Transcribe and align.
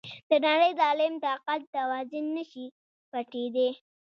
د 0.29 0.31
نړی 0.45 0.69
ظالم 0.79 1.13
طاقت 1.25 1.61
توازن 1.75 2.25
نشي 2.37 2.65
پټیدای. 3.11 3.69